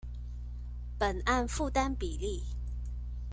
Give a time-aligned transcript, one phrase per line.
[0.97, 2.41] 本案負擔比例